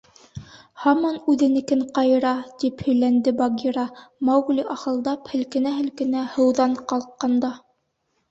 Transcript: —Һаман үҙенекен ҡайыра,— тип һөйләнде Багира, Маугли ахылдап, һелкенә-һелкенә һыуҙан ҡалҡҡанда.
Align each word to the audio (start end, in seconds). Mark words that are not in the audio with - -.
—Һаман 0.83 1.17
үҙенекен 1.33 1.81
ҡайыра,— 1.97 2.29
тип 2.63 2.79
һөйләнде 2.87 3.33
Багира, 3.43 3.83
Маугли 4.29 4.65
ахылдап, 4.75 5.29
һелкенә-һелкенә 5.35 6.23
һыуҙан 6.37 6.75
ҡалҡҡанда. 6.93 7.53